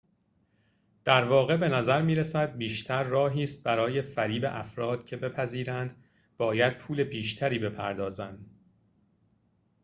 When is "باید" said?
6.37-6.77